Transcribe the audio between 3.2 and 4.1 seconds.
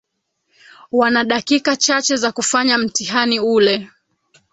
ule